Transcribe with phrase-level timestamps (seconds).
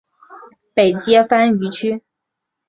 [0.73, 2.01] 北接番禺区。